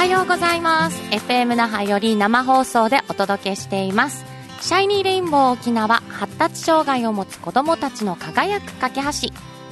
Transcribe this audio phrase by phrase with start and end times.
[0.00, 0.98] はようございます。
[1.10, 4.24] FM 那覇より生放送でお届けしています。
[4.62, 9.28] シャイニーレインボー沖縄発達障害を持つ子どもたちの輝く架け橋。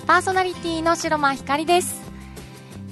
[0.06, 2.02] パーソナリティの白間ひかりです。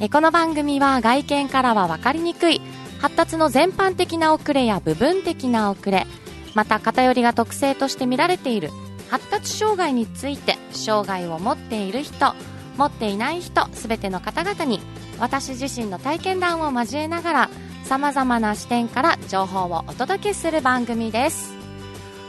[0.00, 2.62] えこの番組は外見からは分かりにくい。
[3.02, 6.06] 発達の全般的な遅れや部分的な遅れ。
[6.54, 8.70] また偏りが特性として見られている
[9.10, 12.34] 発達障害について障害を持っている人。
[12.76, 14.80] 持っていない人全ての方々に
[15.18, 17.50] 私自身の体験談を交えながら
[17.84, 21.54] さまざまな視点から情報をお届けする番組です。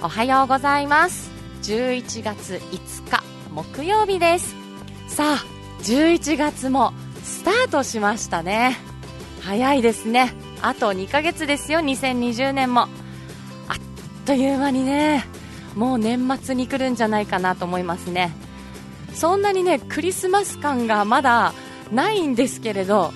[0.03, 1.31] おはようございます。
[1.63, 4.55] 11月5日木曜日です。
[5.07, 5.45] さあ
[5.81, 8.77] 11月もスタートしましたね。
[9.41, 10.33] 早いですね。
[10.61, 12.81] あと2ヶ月ですよ2020年も。
[12.81, 12.89] あっ
[14.25, 15.25] という間にね
[15.75, 18.31] もう年末に来るんじゃないかなと思いますね。
[19.17, 21.53] そんなにねクリスマス感がまだ
[21.91, 23.11] ないんですけれど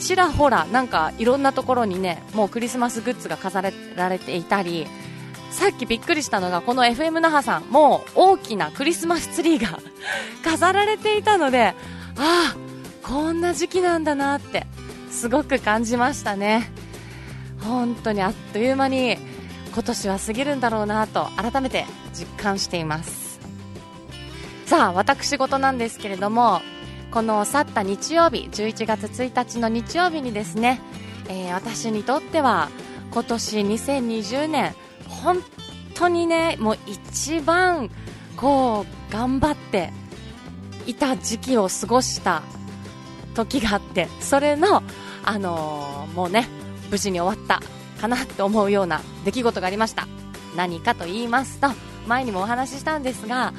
[0.00, 4.88] ちらほらなんかいろんなところにねもうクリスマスグッズが飾られていたり
[5.52, 9.78] さっきびっくりしたのがこの FM 那覇さんもう大きなクリスマスツリーが
[10.42, 11.74] 飾られていたので
[12.16, 12.56] ああ
[13.04, 14.66] こんな時期なんだなって
[15.12, 16.72] すごく感じましたね。
[17.60, 19.16] 本当にあっという間に
[19.72, 23.23] 今年は過ぎるんだろうなと改めて実感しています。
[24.66, 26.62] さあ私事なんですけれども
[27.10, 30.80] この去った日曜日11月1日の日曜日にですね、
[31.28, 32.70] えー、私にとっては
[33.12, 34.74] 今年2020年
[35.08, 35.38] 本
[35.94, 37.90] 当にねもう一番
[38.36, 39.92] こう頑張って
[40.86, 42.42] いた時期を過ごした
[43.34, 44.82] 時があってそれの、
[45.24, 46.48] あのー、もうね
[46.90, 47.60] 無事に終わった
[48.00, 50.08] かなって思うような出来事がありました。
[50.56, 51.68] 何かと言いますと
[52.06, 53.52] 前にもお話ししたんですが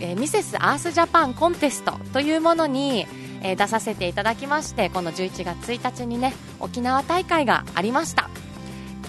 [0.00, 3.06] えー、ミセスアースジャパンコンテストというものに、
[3.42, 8.30] えー、出させていただきましてこの11月1日にね沖縄大会がありました。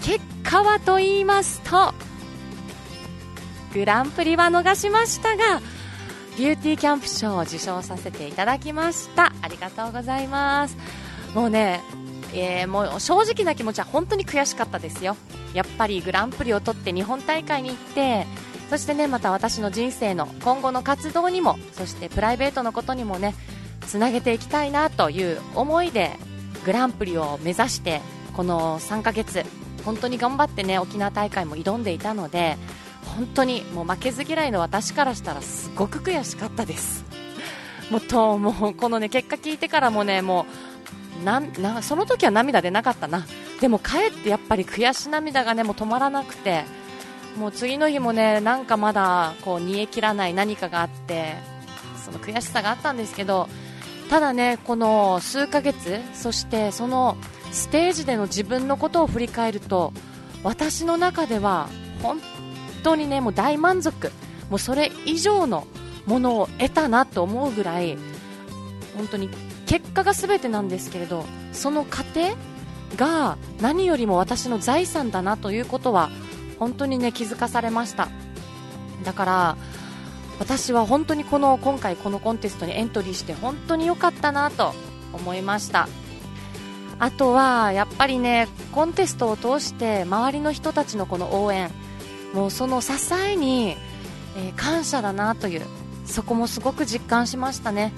[0.02, 1.92] 結果はと言いますと
[3.74, 5.60] グランプリは逃しましたが
[6.36, 9.32] ビューティーキャンプ賞を受賞させていただきました。
[9.42, 10.76] ありがとうございます。
[11.34, 11.82] もうね、
[12.32, 15.16] えー、もう正直な気持ちは本当に悔しかったですよ。
[15.52, 18.26] やっぱりグランプリを取って日本大会に行って
[18.70, 23.34] そしてねまた私の人生の今後の活動にもそしてプライベートのことにもね
[23.80, 26.12] つなげていきたいなという思いで
[26.64, 28.00] グランプリを目指して
[28.36, 29.42] この3ヶ月
[29.84, 32.58] 本当に頑張ってね沖縄大会も挑んでいたので
[33.16, 37.04] 本当にもう負けず嫌いの私からしたらすごく悔しかったです。
[37.90, 40.46] もうともうこのね結果聞いてからもねも
[41.20, 41.42] うな
[41.82, 43.26] その時は涙出なかったな。
[43.60, 46.64] でもかえってやっぱり悔し涙がねもう止まらなくて
[47.36, 51.34] もう次の日もねなんかまだこう煮え切らない何かがあって
[52.04, 53.48] その悔しさがあったんですけど
[54.08, 57.16] ただねこの数ヶ月そしてその
[57.52, 59.92] ステージでの自分のことを振り返ると
[60.42, 61.68] 私の中では
[62.02, 62.20] 本
[62.82, 64.10] 当にねもう大満足
[64.48, 65.66] もうそれ以上の
[66.06, 67.96] ものを得たなと思うぐらい
[68.96, 69.30] 本当に
[69.66, 72.36] 結果が全てなんですけれどその過程
[72.96, 76.10] が何よりも私の財産だなということは
[76.60, 78.08] 本当にね気づかされました。
[79.04, 79.56] だから
[80.38, 84.74] 私は本当にこの今回このコンテストにエントリーして本当に良かったなと
[85.12, 85.88] 思いました。
[86.98, 91.70] あとはやっぱりねコンテストを通して周りの人たちのこの応援
[92.34, 93.76] もうその支えに、
[94.36, 95.62] えー、感謝だなという
[96.04, 97.92] そこもすごく実感しましたね。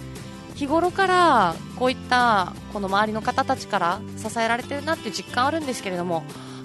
[0.55, 6.23] 日頃からこういったこの周りの方たちから支えられてるなっていう実感あるんですけれども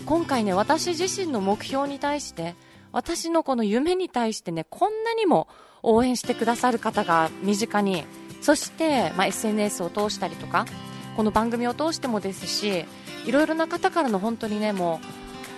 [0.08, 2.56] 今回ね、私自身の目標に対して、
[2.94, 5.50] 私のこの夢に対してね、こんなにも
[5.84, 8.06] 応援してくださる方が身近に、
[8.42, 10.66] そして、まあ、SNS を通したりとか、
[11.18, 12.86] この番組を通してもですし、
[13.26, 15.02] いろいろな方からの本当にね、も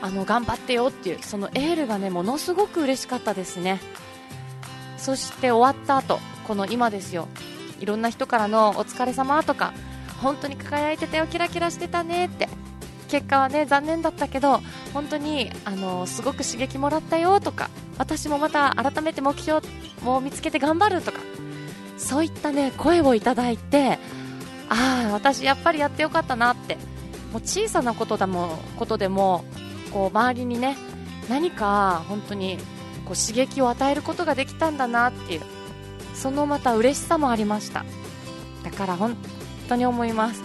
[0.01, 3.79] う、あの、頑張ってよっていう、そのエールがね、ものすごく嬉しかったですね。
[4.97, 6.17] そして終わった後、
[6.47, 7.27] この今ですよ、
[7.79, 9.73] いろんな人からのお疲れ様とか、
[10.23, 12.49] 本当に輝いてたよ、キラキラしてたねって、
[13.09, 14.61] 結果はね残念だったけど
[14.93, 19.67] 本当にあのすごく刺激もらったよとか私もまた改めて目標
[20.05, 21.19] を見つけて頑張るとか
[21.97, 23.99] そういったね声をいただいて
[24.69, 26.75] ああ私やっぱりやってよかったなって
[27.33, 29.43] もう小さなことだもことでも
[29.91, 30.77] こう周りにね
[31.29, 32.57] 何か本当に
[33.05, 35.41] こう刺激を与えることができたんだなっていう
[36.13, 37.85] そのまた嬉しさもありました。
[38.63, 39.15] だから本
[39.67, 40.43] 当に思います。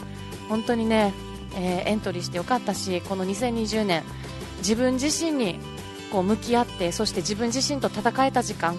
[0.49, 1.12] 本当にね
[1.56, 4.02] えー、エントリーしてよかったしこの2020年
[4.58, 5.58] 自分自身に
[6.10, 8.76] こう向き合ってそして自分自身と戦えた時間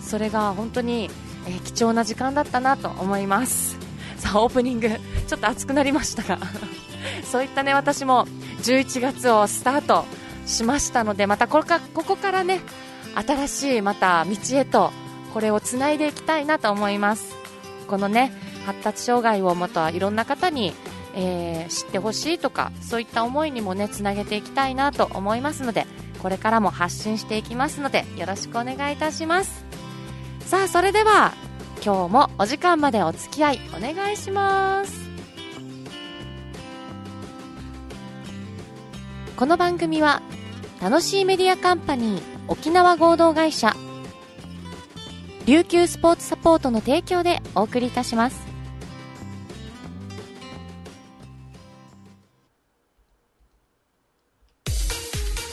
[0.00, 1.10] それが本当に、
[1.46, 3.78] えー、貴重な時間だったなと思います。
[4.16, 4.88] さあオープニング
[5.28, 6.38] ちょっと熱くなりましたが
[7.30, 8.26] そういったね私も
[8.62, 10.04] 11月をスタート
[10.44, 12.60] しましたのでまたこれかここからね
[13.14, 14.90] 新しいまた道へと
[15.32, 17.36] これをつないでいきたいなと思います。
[17.86, 18.32] このね
[18.66, 20.74] 発達障害をまたいろんな方に、
[21.14, 25.86] えー、知ってほしいとかそういった思いにもねつなげていきたいなと思いますので
[26.22, 29.64] これからも発信していきますのでよろしくお願いいたします。
[30.40, 31.34] さあそれでは
[31.84, 35.08] 今日もお時間までお付き合いお願いします。
[39.36, 40.22] この番組は
[40.80, 43.76] 楽しいメディアカンパニー沖縄合同会社
[45.46, 48.47] 琉球スポーツサポートの提供でお送りいたします。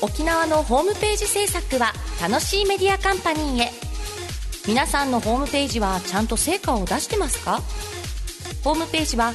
[0.01, 3.71] 沖縄のホームページ制作は楽しいメディアカンパニーへ。
[4.67, 7.61] 皆さんのホームページはちゃんと成果を出してますか？
[8.63, 9.33] ホームページは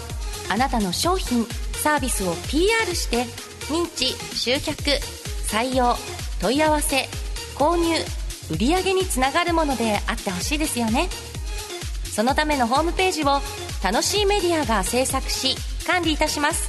[0.49, 3.25] あなたの商品サービスを PR して
[3.73, 4.83] 認知集客
[5.47, 5.97] 採用
[6.41, 7.09] 問い合わせ
[7.57, 7.95] 購入
[8.51, 11.09] 売上につながるものであってほしいですよね。
[12.05, 13.41] そのためのホームページを
[13.83, 15.55] 楽しいメディアが制作し
[15.87, 16.69] 管理いたします。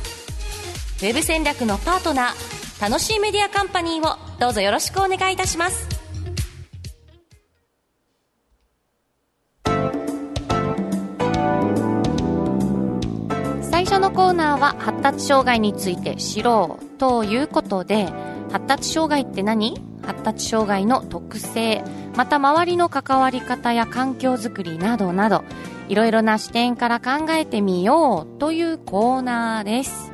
[0.99, 2.50] ウェブ戦略のパートナー
[2.81, 5.87] 楽しいメディアカンパニーをどうぞよろしくお願いいたします。
[13.61, 18.07] 最初のコーナーは発達障害について知ろうということで
[18.51, 19.79] 発達障害って何？
[20.01, 21.83] 発達障害の特性
[22.15, 25.43] また周りの関わり方や環境づくりなどなど
[25.87, 30.11] いろいろな視点から考えてみようというコーナーです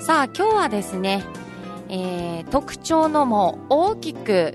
[0.00, 1.22] さあ今日はですね、
[1.88, 4.54] えー、特徴のも大きく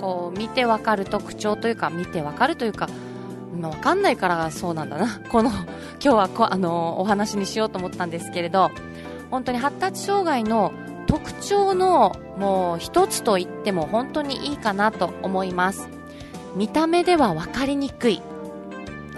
[0.00, 2.88] こう見てわかる特徴というか見てわかるというか
[3.60, 5.20] わかんないからそうなんだな。
[5.28, 5.50] この
[6.00, 8.70] 今日はこあのお話にしようと思ったんですけれど
[9.30, 10.72] 本当に発達障害の
[11.06, 15.88] 特徴のもう一つと言っても本当にいいかなと思います。
[16.54, 18.22] 見た目では分かりにくい。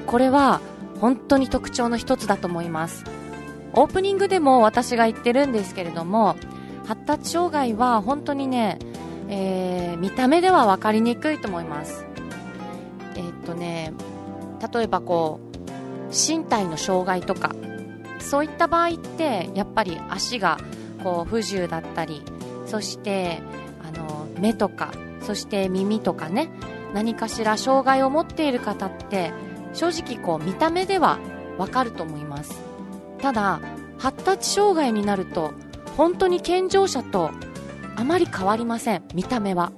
[0.07, 0.61] これは
[1.01, 3.05] 本当に特徴の一つだと思います。
[3.73, 6.37] オープニングでも私が言ってるんですけれども
[6.91, 8.77] 発達障害は本当にね、
[9.29, 12.05] えー、見た目では分かりにくいと思います。
[13.15, 13.93] えー、っとね
[14.75, 17.55] 例えばこう身体の障害とか
[18.19, 20.59] そういった場合ってやっぱり足が
[21.05, 22.25] こう不自由だったり
[22.67, 23.41] そして
[23.89, 24.93] あの目とか
[25.23, 26.51] そして耳とかね
[26.93, 29.31] 何かしら障害を持っている方って
[29.75, 31.21] 正直こう見た目では
[31.57, 32.61] わかると思います。
[33.19, 33.61] ただ
[33.97, 35.53] 発達障害になると
[36.01, 37.31] 本当に健常者と
[37.95, 39.03] あまり変わりません。
[39.13, 39.71] 見た目は。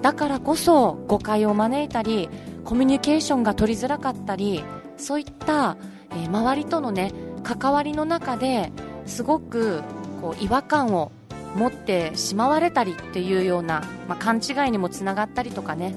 [0.00, 2.30] だからこそ誤解を招いたり
[2.64, 4.64] コミュニケーションが取りづらかったり
[4.96, 5.76] そういった、
[6.12, 7.12] えー、周りとのね
[7.42, 8.72] 関わりの中で
[9.04, 9.82] すごく
[10.22, 11.12] こう違和感を
[11.54, 15.94] 持ってしまわれたりっていうような、まあ、勘違いにもつながったりとかね。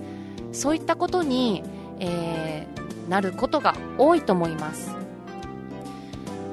[0.51, 1.63] そういったことに、
[2.01, 4.93] えー、なることが多いと思います。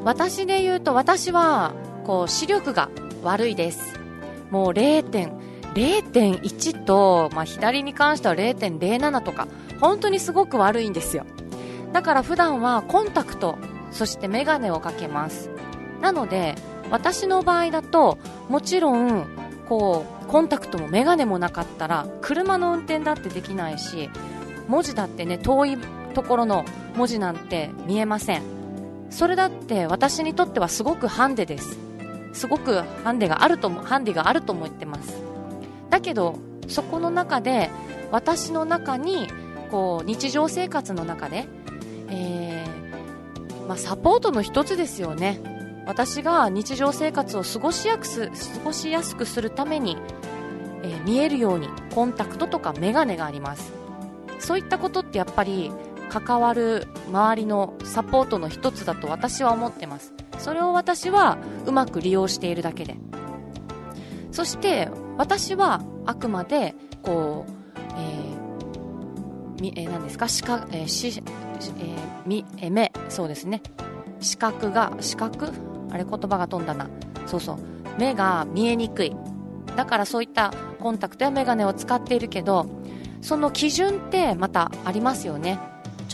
[0.05, 2.89] 私で言うと私はこう視力が
[3.23, 3.99] 悪いです。
[4.51, 9.49] もう0.0.1と、まあ、左に関しては0.07とか
[9.81, 11.25] 本当にすごく悪いんですよ。
[11.93, 13.57] だから普段はコンタクト
[13.91, 15.51] そしてメガネをかけます。
[16.01, 16.55] なので
[16.91, 19.27] 私の場合だともちろん
[19.69, 24.11] こうコンタクトもメガネもなかったら車の運転だってできないし
[24.69, 25.79] 文字だってね遠い
[26.15, 26.65] ところの
[26.97, 28.43] 文字なんて見えません。
[29.11, 31.79] それだって私にとってはすごくハンデです。
[32.35, 35.23] すごくハンデがあるとハンデがあると思ってます。
[35.89, 36.37] だけど
[36.69, 37.71] そこの中で
[38.11, 39.29] 私の中に
[39.71, 41.47] こう日常生活の中で、
[42.11, 45.41] えーまあ、サポートの一つですよね。
[45.87, 48.33] 私が日常生活を過ごしやす過
[48.65, 49.99] ごしやすくするために、
[50.83, 53.73] えー、見えるようにコンタクトとかメガネがあります。
[54.39, 55.73] そういったことってやっぱり
[56.11, 60.13] 関わる周りのサポートの一つだと私は思ってます。
[60.39, 62.97] それを私はうまく利用しているだけで。
[64.33, 67.53] そして私はあくまでこう、
[67.97, 70.29] えー、みえー、何ですか？
[70.29, 72.93] 視覚、えーしえー、みえ目。
[73.09, 73.63] そうですね。
[74.21, 75.51] 視覚が視覚
[75.91, 76.89] あれ言葉が飛んだな。
[77.27, 77.59] そうそう。
[77.99, 79.17] 目が見えにくい。
[79.77, 82.67] だからそういったコンタクトやメガネを使っているけど
[83.23, 85.59] その基準ってまたありますよね。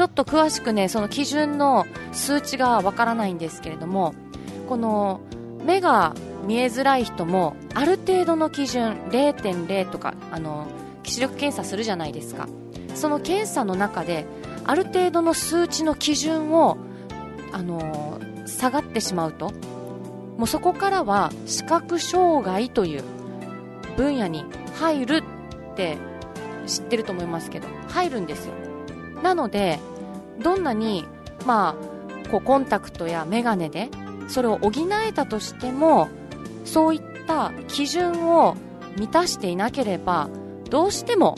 [0.01, 4.15] ちょっと詳しくねその基準の数値がわからないんですけれども
[4.67, 5.21] この
[5.63, 6.15] 目が
[6.47, 10.69] 見えづらい人もある程度の基準0.0とかあの
[11.03, 12.49] 視力検査するじゃないですか。
[12.95, 14.25] その検査の中で
[14.65, 16.79] ある程度の数値の基準を
[17.53, 19.53] あの下がってしまうと
[20.39, 23.05] もうそこからは視覚障害という
[23.99, 25.23] 分野に入る
[25.73, 25.99] って
[26.67, 28.60] 知ってると思いますけど入るんですよ。
[29.23, 29.79] なので
[30.43, 31.05] どんなに
[31.47, 31.77] ま
[32.25, 33.89] あこうコンタクトやメガネで
[34.29, 34.71] それを補
[35.07, 36.09] えたとしても
[36.65, 38.57] そういった基準を
[38.97, 40.29] 満たしていなければ
[40.69, 41.37] どうしても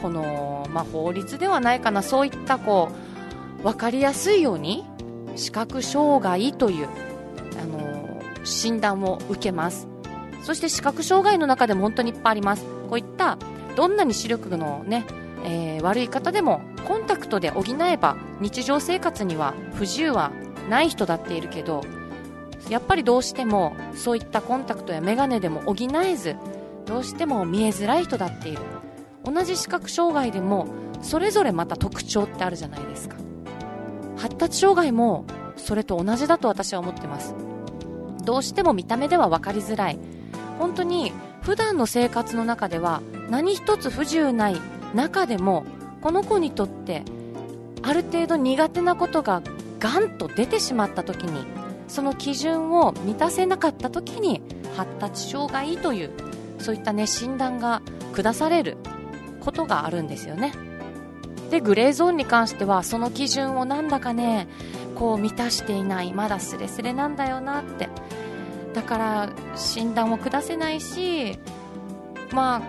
[0.00, 2.90] この、まあ、法律ではないかなそういったこ
[3.60, 4.84] う分かりやすいように
[5.36, 6.88] 視覚障害という、
[7.60, 9.88] あの診断を受けます。
[10.42, 12.64] そして視覚障害の中でも本当にいっぱいあります。
[12.88, 13.38] こういった
[13.76, 15.04] どんなに視力のね、
[15.44, 20.32] えー、悪い方でもコンタクトで補えば日常生活には不自由は
[20.68, 21.82] ない人だっているけど
[22.68, 26.36] やっぱりどうしてもそういったコンタクトやメガネでも補えず
[26.86, 28.62] どうしても見えづらい人だっている。
[29.24, 30.66] 同じ視覚障害でも
[31.02, 33.16] それぞれまた特徴ってあるじゃないですか。
[34.16, 35.24] 発達障害も
[35.56, 37.34] それと同じだと私は思ってます。
[38.24, 39.98] どうしても見た目では分かりづらい。
[40.58, 44.56] 本当に普段の生活の中では何一つ不自由ない
[44.94, 45.64] 中でも
[46.02, 47.02] この子にとって
[47.82, 49.42] ある程度苦手なことが
[49.78, 51.44] ガンと出てしまった時に
[51.88, 54.42] その基準を満たせなかった時に
[54.76, 56.10] 発達障害という
[56.58, 57.82] そういったね診断が
[58.14, 58.76] 下される
[59.40, 60.52] ことがあるんですよね。
[61.50, 64.46] でグレーゾーンに関してはその基準をなんだかね
[64.94, 67.88] こう満たしていないまだスレスレなんだよなって。
[68.74, 71.38] だから診断を下せないし
[72.30, 72.62] まあ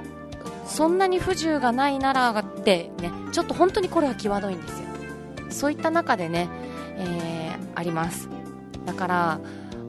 [0.66, 4.88] そんなに不自由がないならってねちょっと本当にこれは際どいんですよ。
[5.50, 6.48] そういった中でね、
[6.98, 8.30] えー、あります。
[8.86, 9.40] だから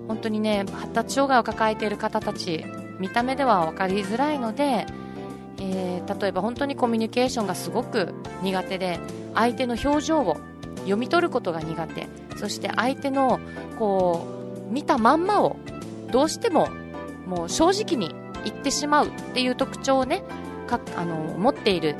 [0.08, 2.64] 本当にね発達障害を抱えている方たち
[2.98, 4.86] 見た目では分かりづらいので、
[5.58, 8.98] えー、例えば本当にコミュニケーションがすごく苦手で
[9.34, 10.36] 相手の表情を
[10.78, 12.08] 読み取ることが苦手。
[12.36, 13.38] そして相手の
[13.78, 14.26] こ
[14.68, 15.56] う見たまんまを
[16.10, 16.68] どうしても
[17.26, 18.14] もう正直に
[18.44, 20.22] 言ってしまうっていう特徴をね
[20.66, 21.94] かあの持っている、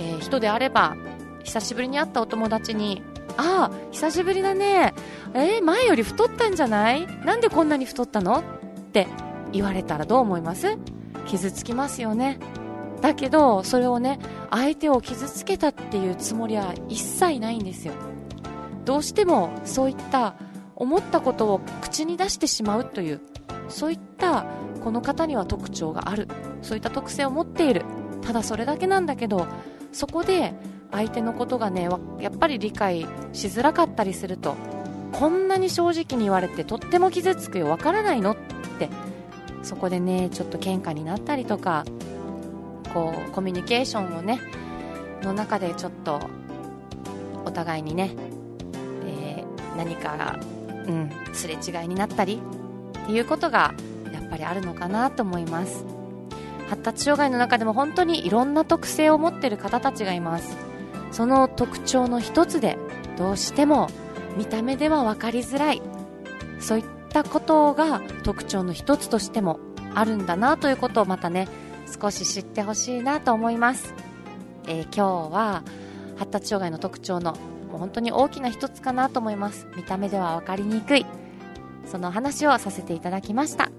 [0.00, 0.96] えー、人であれば
[1.44, 3.02] 久しぶりに会ったお友達に
[3.36, 4.94] ああ久しぶりだね。
[5.34, 7.06] えー、前より太ったんじゃない？
[7.24, 8.38] なんでこんなに太ったの？
[8.38, 8.42] っ
[8.92, 9.06] て
[9.52, 10.78] 言われたらどう思います？
[11.26, 12.38] 傷つきますよね。
[13.00, 14.18] だけどそれをね
[14.50, 17.94] 相手を傷つけたっていうつもりは一切ないんですよ。
[18.84, 20.34] どうしてもそういった
[20.76, 23.20] 思ったことを口に出してしまうという
[23.68, 24.44] そういった
[24.82, 26.26] この方には特徴がある。
[26.62, 27.84] そういった特性を持っている。
[28.22, 29.46] ただそれだけなんだけど
[29.92, 30.54] そこで
[30.90, 31.88] 相手のことがね
[32.20, 34.56] やっぱり理解しづらかったりすると
[35.12, 38.36] こんなに正直に言われてとっても傷つくよわからないのっ
[38.78, 38.88] て
[39.62, 41.84] そこでねちょっと喧嘩になったりとか
[42.94, 44.40] こうコミュニケーションをね
[45.22, 46.20] の中でちょっと
[47.44, 48.10] お互いにね、
[49.06, 50.38] えー、何か、
[50.86, 52.40] うん、すれ違いになったり
[53.02, 53.74] っていうことが
[54.12, 55.99] やっぱりあるのかなと思います。
[56.70, 60.56] 発達障害の中でも本当にいろんな特性を持っている方たちがいます。
[61.10, 62.78] その特徴の一つで
[63.18, 63.88] どうしても
[64.36, 65.82] 見た目では分かりづらい。
[66.60, 69.58] そういったことが特徴の一つとしても
[69.94, 71.48] あるんだなということをまたね
[72.00, 73.92] 少し知ってほしいなと思います、
[74.68, 75.64] えー、今日は
[76.18, 77.32] 発達障害の特徴の
[77.70, 79.66] もう本当に大きな一つかなと思います。
[79.74, 81.06] 見た目では分かりにくい。
[81.86, 83.72] その話をさせていただきました。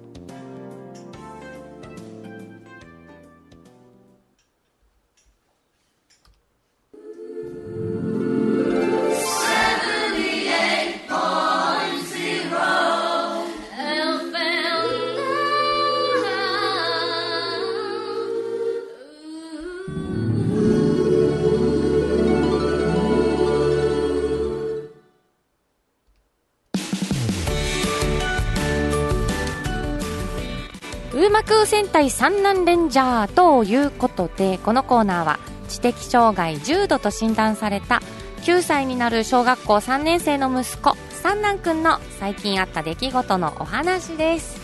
[32.01, 38.01] 空戦隊三男レンジャーということでこのコーナーは知的障害重度と診断された
[38.41, 44.60] 9歳になる小学校3年生の息子三男くんの最近あった出来事のお話です。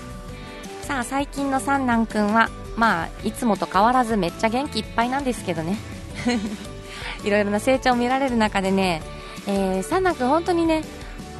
[0.82, 5.77] さあ最近の三男くんはまあいつもと変わらずめっちゃ元気いっぱいなんですけどね。
[7.24, 9.03] いろいろな成長を見られる中でね、
[9.46, 10.84] えー、三男くん本当にね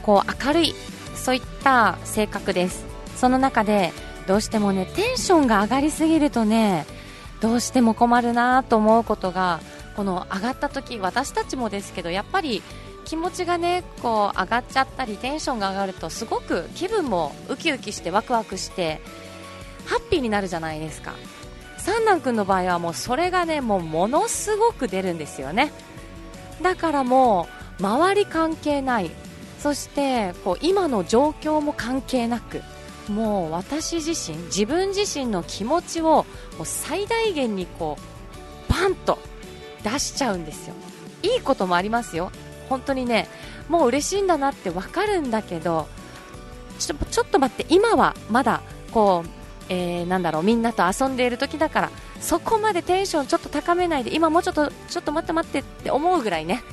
[0.04, 0.76] こう明るい
[1.16, 2.86] そういった性格です。
[3.16, 3.92] その中で
[4.28, 6.86] どうしてもねテンションが上がりすぎるとね
[7.42, 9.60] どうしても困るなと思うことが
[9.96, 12.62] この上がった時私たちもですけどやっぱり
[13.06, 19.00] 気持ちがねこう上がっちゃったりテンションが上がるとすごく気分もウキウキしてワクワクして
[19.86, 21.14] ハッピーになるじゃないですか。
[21.78, 25.72] 三男君の場合はもうそれがねもうものすごく出るんですよね。
[26.62, 27.48] だからも
[27.80, 29.10] う周り関係ない。
[29.60, 32.62] そしてこう今の状況も関係なく
[33.10, 36.26] もう私自身自分自身の気持ちをも
[36.62, 39.20] う最大限にこうバンと
[39.84, 40.76] 出しちゃうんですよ。
[41.24, 42.32] いいこともありますよ。
[42.70, 43.28] 本当にね
[43.70, 45.88] もう嬉しいんだなって分かるんだけど
[46.80, 48.62] ちょちょっと待って今はまだ
[48.92, 49.30] こう、
[49.70, 56.64] えー、なんだろうみんなと遊んでいる時だからそこまでテンションちょっと高めないで今もうちょっとちょっと待って待ってって思うぐらいね。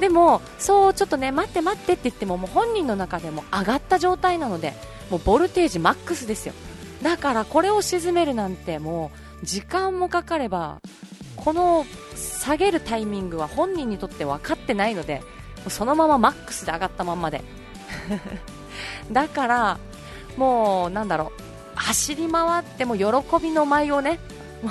[0.00, 4.74] でもそうちょっとね待って待ってって言ってももう本人の中でも上がった状態なので
[5.10, 6.54] もうボルテージマックスですよ。
[7.02, 9.10] だからこれを沈めるなんても
[9.42, 10.80] う時間もかかれば
[11.36, 11.84] この
[12.14, 15.22] 下げるタイミングは本人にとって分かってないので
[15.68, 17.42] そのままマックスで上がったまんまで。
[19.12, 19.78] だから
[20.36, 21.42] もうなんだろう。
[21.76, 23.04] 走り回っても喜
[23.42, 24.20] びの舞をね
[24.62, 24.70] も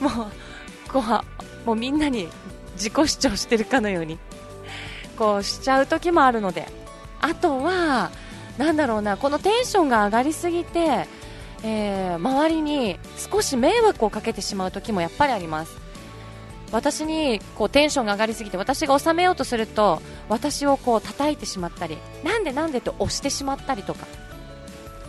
[0.00, 0.32] うもう
[0.92, 1.00] こ
[1.64, 2.28] うもうみんなに
[2.74, 4.18] 自己主張してるかのように
[5.16, 6.84] こうしちゃう時もあるので。
[7.24, 8.10] あとは
[8.58, 11.06] なんだろうなこのテンションが上がりすぎて、
[11.62, 12.98] えー、周りに
[13.30, 15.76] 少し迷惑をかけてしまう時もやっぱりあります。
[16.72, 24.06] 私にこうテンションが上がりすぎて私が収めようとすると私をこう叩いてしまったりなんでなんでと押してしまったりとか。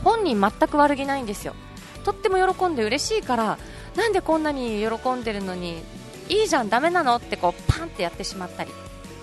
[0.03, 1.55] 本人全く悪気ないんですよ。
[2.03, 3.57] とっても喜んで嬉しいから
[3.95, 5.81] なんでこんなに喜んでるのに
[6.29, 8.71] いいじゃん、ダメなのってこうパンってやってしまったり。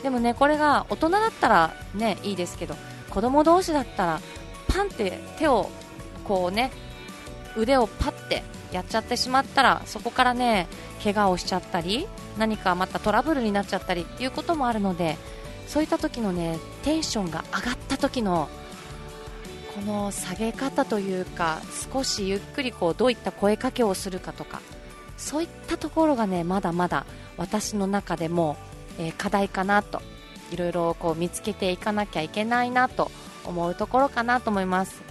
[0.02, 2.74] でもねこれが大人だったらねいいですけど
[3.12, 4.20] 子供同士だったら
[4.68, 5.70] パンって手を
[6.24, 6.72] こうね
[7.56, 8.42] 腕をパッて
[8.72, 10.66] やっちゃってしまったらそこからね
[11.04, 12.06] 怪我をしちゃったり
[12.38, 15.18] 何かまたトラブルになっちゃったりっていうこともあるので
[15.66, 18.48] そういった時のねテンションが上がった時の
[19.74, 21.60] この下げ方というか
[21.92, 24.62] 少しゆっくりこうどういった声かけをするかとか
[25.18, 27.04] そういったところがねまだまだ
[27.36, 28.56] 私の中でも、
[28.98, 30.00] えー、課題かなと
[30.52, 33.10] いろいろこう見つけていかなきゃいけないなと
[33.44, 35.02] 思うところかなと思います、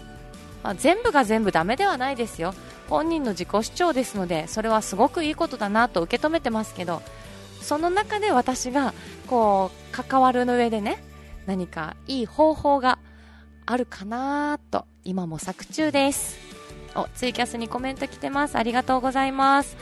[0.64, 2.54] まあ、全部が全部ダメではないですよ。
[2.90, 7.02] 本人の自己主張ですのでそれはすごくいいことだなと受け止めてますけど
[7.62, 8.94] その中で私が
[9.28, 11.02] こう関わるの上でね
[11.46, 13.00] 何かいい方法が
[13.66, 16.38] あるかなと今模索中です。
[16.94, 18.58] おツイキャスにコメント来てます。
[18.58, 19.78] ありがとうございます。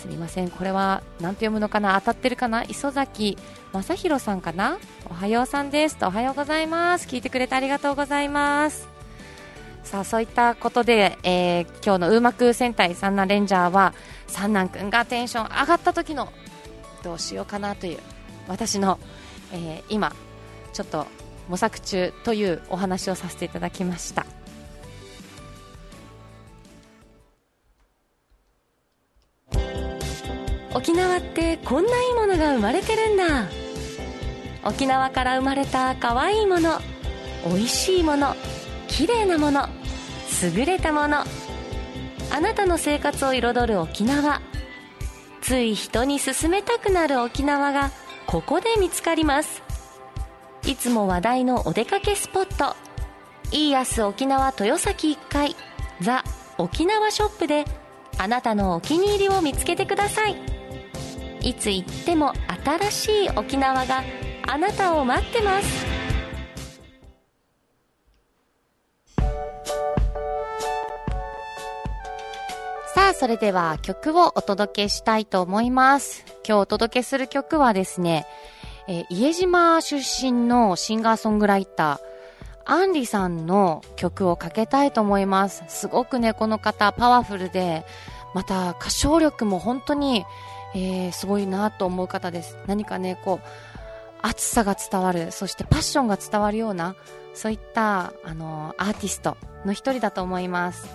[0.00, 0.48] すみません。
[0.48, 2.00] これは何て読むのかな？
[2.00, 2.64] 当たってるかな？
[2.64, 3.36] 磯崎
[3.72, 4.78] 正弘さんかな？
[5.10, 5.98] おはようさんです。
[5.98, 7.06] とおはようございます。
[7.06, 8.88] 聞いてくれてありがとうございます。
[9.84, 13.92] さあそういったことで、えー、今日のウーマク戦隊三男レンジャーは
[14.26, 16.32] 三男くんがテンション上がった時の
[17.02, 17.98] どうしようかなという
[18.48, 18.98] 私の、
[19.52, 20.14] えー、今
[20.72, 21.06] ちょっと
[21.48, 24.24] 模索中というお話をさせていただきました。
[30.74, 33.48] 沖縄ってこんないいものが生まれてるんだ。
[34.64, 36.80] 沖縄から生まれた可愛いいもの
[37.46, 38.36] 美味しいもの
[38.86, 39.68] 綺麗なもの
[40.42, 41.24] 優れたもの。
[42.32, 44.40] あなたの生活を彩る沖縄。
[45.40, 47.90] つい人に勧めたくなる沖縄が
[48.26, 49.62] ここで見つかります。
[50.64, 52.76] いつも話題のお出かけスポット。
[53.50, 55.56] イーアス沖縄豊崎1階
[56.00, 56.22] ザ・
[56.58, 57.64] 沖縄ショップで
[58.16, 60.59] あなたのお気に入りを見つけてください。
[61.42, 62.32] いつ行っても
[62.64, 64.02] 新しい沖縄が
[64.46, 66.00] あなたを待ってます
[72.94, 76.24] さあ、それでは曲をお届けしたいと思います。
[76.46, 78.26] 今日お届けする曲はですね、
[78.88, 82.10] えー、家島出身のシンガーソングライター、
[82.64, 85.62] アンリさんの曲をかけたいと思います。
[85.68, 87.84] すごくね、この方パワフルで、
[88.34, 90.24] また歌唱力も本当に、
[90.74, 92.56] えー、すごいなと思う方です。
[92.66, 93.46] 何かね、こう、
[94.22, 96.94] 熱さが伝わる、そしてパッションが伝わるような、
[97.34, 100.88] そういった、あのアーティストの一人だと思います。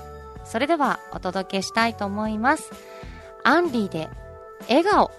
[0.44, 2.72] それではお届けしたいと思います。
[3.44, 4.10] アンリーで、
[4.68, 5.12] 笑顔。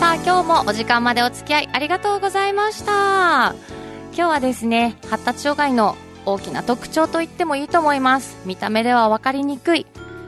[0.00, 3.54] さあ今日もお時間までお付き合いありがとうございました
[4.12, 9.86] 今日はですね発達障害の大きな特徴と言ってもいいと思います見た目では分かりにくい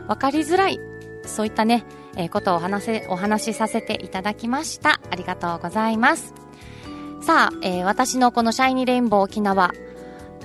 [0.08, 0.78] 分かりづらい
[1.24, 1.84] そういったね
[2.16, 5.00] えー、ことをお話せ、お話しさせていただきました。
[5.10, 6.34] ありがとうございます。
[7.22, 9.72] さあ、えー、私のこのシャイニーレインボー沖縄、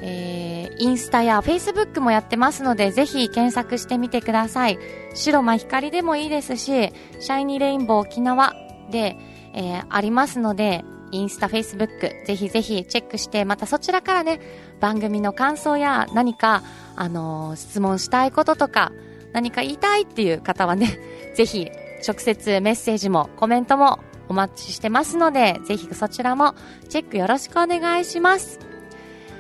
[0.02, 4.80] えー、インスタやフェイスブックもやってますので、ぜひ検索してみてください。
[5.14, 8.54] 白間光でもいいですし、シャイニーレインボー沖縄
[8.90, 9.18] で、
[9.54, 14.40] えー、ありますので、インスタ、フェイスブック、ぜひぜひチェックして、またそちらからね、
[14.80, 16.64] 番組の感想や何か、
[16.96, 18.92] あのー質問したいこととか、
[19.34, 21.00] 何か言いたいっていう方はね、
[21.36, 21.70] ぜひ
[22.06, 26.56] 直接メッセージもコメントもお待ちしてますので、ぜひそちらも
[26.90, 28.60] チェックよろしくお願いします。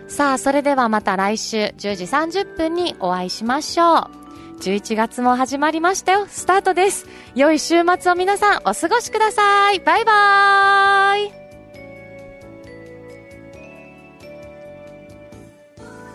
[0.07, 4.16] さあ、それではまた来週10時30分にお会いしましょう。
[4.59, 6.25] 11月も始まりましたよ。
[6.27, 7.05] スタートです。
[7.35, 9.79] 良い週末を皆さんお過ごしください。
[9.79, 11.31] バイバーイ。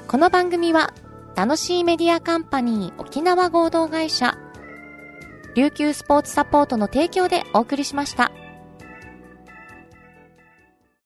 [0.09, 0.93] この番組は
[1.35, 4.37] 楽しいメディアカンパニー沖縄合同会社
[5.55, 8.31] 琉球スポーツサポートの提供でお送りしました。